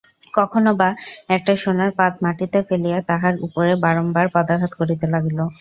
কখনো 0.33 0.71
বা 0.79 0.89
একটা 1.35 1.53
সোনার 1.61 1.91
পাত 1.97 2.13
মাটিতে 2.23 2.59
ফেলিয়া 2.67 2.99
তাহার 3.09 3.33
উপরে 3.45 3.71
বারম্বার 3.83 4.25
পদাঘাত 4.35 4.71
করিতে 4.79 5.05
লাগিল। 5.13 5.39